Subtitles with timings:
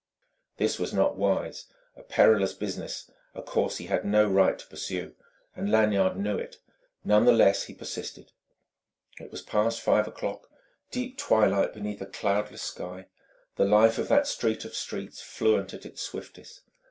[0.57, 5.13] This was not wise, a perilous business, a course he had no right to pursue.
[5.55, 6.57] And Lanyard knew it.
[7.03, 8.31] None the less, he persisted.
[9.19, 10.49] It was past five o'clock
[10.89, 13.09] deep twilight beneath a cloudless sky
[13.57, 16.63] the life of that street of streets fluent at its swiftest.